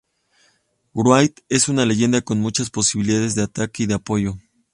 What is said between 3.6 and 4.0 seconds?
y de